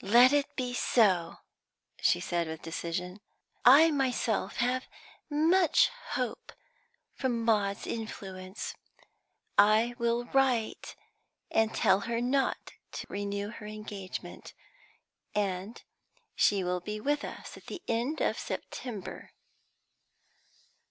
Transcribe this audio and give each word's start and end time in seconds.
"Let 0.00 0.32
it 0.32 0.56
be 0.56 0.72
so," 0.72 1.40
she 2.00 2.18
said 2.18 2.46
with 2.46 2.62
decision. 2.62 3.20
"I 3.66 3.90
myself 3.90 4.56
have 4.56 4.86
much 5.28 5.90
hope 6.12 6.52
from 7.12 7.44
Maud's 7.44 7.86
influence. 7.86 8.76
I 9.58 9.94
will 9.98 10.24
write 10.32 10.96
and 11.50 11.74
tell 11.74 12.00
her 12.08 12.22
not 12.22 12.72
to 12.92 13.06
renew 13.10 13.50
her 13.50 13.66
engagement, 13.66 14.54
and 15.34 15.82
she 16.34 16.64
will 16.64 16.80
be 16.80 16.98
with 16.98 17.22
us 17.22 17.58
at 17.58 17.66
the 17.66 17.82
end 17.86 18.22
of 18.22 18.38
September." 18.38 19.32